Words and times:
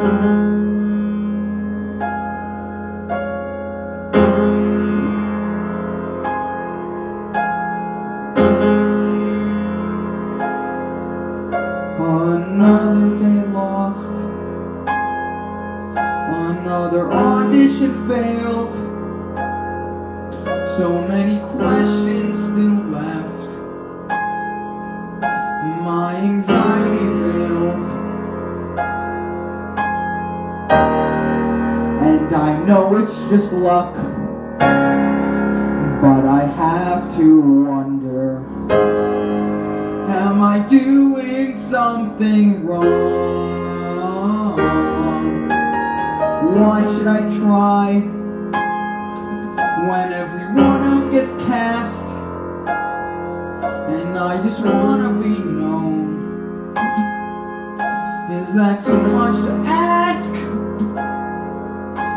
Another 0.00 0.16
day 13.18 13.44
lost. 13.48 14.16
Another 16.48 17.12
audition 17.12 18.08
failed. 18.08 18.74
So 20.78 21.04
many 21.06 21.40
questions 21.40 22.36
still 22.38 22.80
left. 22.88 23.50
My 25.84 26.16
anxiety 26.16 27.06
failed 27.20 28.09
And 32.20 32.34
I 32.34 32.64
know 32.64 32.96
it's 32.96 33.22
just 33.30 33.50
luck. 33.54 33.94
But 34.58 36.24
I 36.26 36.44
have 36.54 37.16
to 37.16 37.40
wonder 37.40 38.44
Am 40.10 40.42
I 40.42 40.58
doing 40.68 41.56
something 41.56 42.66
wrong? 42.66 44.58
Why 46.54 46.82
should 46.92 47.06
I 47.06 47.20
try 47.38 48.00
when 49.88 50.12
everyone 50.12 50.82
else 50.92 51.06
gets 51.10 51.34
cast? 51.46 52.04
And 53.96 54.18
I 54.18 54.42
just 54.42 54.60
wanna 54.60 55.08
be 55.14 55.38
known. 55.38 56.76
Is 58.30 58.54
that 58.54 58.84
too 58.84 59.02
much 59.08 59.36
to 59.46 59.52
ask? 59.66 59.89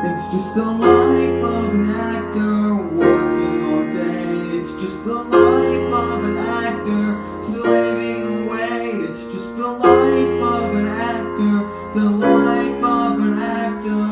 It's 0.00 0.26
just 0.32 0.54
the 0.54 0.64
life 0.64 1.42
of 1.42 1.74
an 1.74 1.90
actor 1.90 2.76
working 2.76 3.64
all 3.64 3.82
day. 3.92 4.56
It's 4.56 4.70
just 4.80 5.04
the 5.04 5.12
life 5.12 5.92
of 5.92 6.24
an 6.24 6.36
actor 6.38 7.18
slaving 7.50 8.46
away. 8.46 8.92
It's 8.92 9.24
just 9.34 9.56
the 9.56 9.66
life 9.66 10.40
of 10.40 10.76
an 10.76 10.86
actor, 10.86 11.66
the 11.98 12.10
life 12.10 12.84
of 12.84 13.18
an 13.18 13.38
actor. 13.40 14.06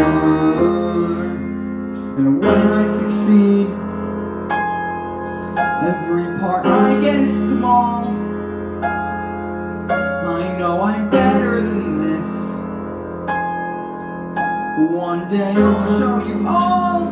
Uh, 0.00 1.22
and 2.16 2.40
when 2.40 2.72
I 2.72 2.86
succeed, 2.98 3.66
every 5.86 6.40
part 6.40 6.64
I 6.64 6.98
get 6.98 7.20
is 7.20 7.34
small. 7.52 8.06
I 9.90 10.56
know 10.58 10.80
I'm 10.80 11.19
One 14.78 15.28
day 15.28 15.52
I'll 15.52 15.98
show 15.98 16.24
you 16.24 16.46
all. 16.46 17.02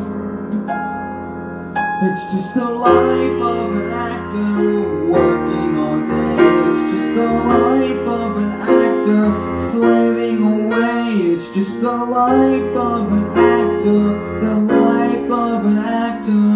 It's 2.01 2.33
just 2.33 2.55
the 2.55 2.63
life 2.63 3.41
of 3.41 3.75
an 3.75 3.91
actor 3.91 5.09
Working 5.09 5.77
all 5.77 5.99
day. 5.99 6.35
It's 6.69 6.93
just 6.93 7.15
the 7.15 7.25
life 7.25 8.07
of 8.07 8.37
an 8.37 8.51
actor 8.61 9.69
Slaving 9.71 10.41
away. 10.41 11.33
It's 11.33 11.47
just 11.53 11.81
the 11.81 11.91
life 11.91 12.75
of 12.77 13.11
an 13.11 13.25
actor 13.37 14.39
The 14.39 14.55
life 14.55 15.29
of 15.29 15.65
an 15.65 15.77
actor. 15.79 16.48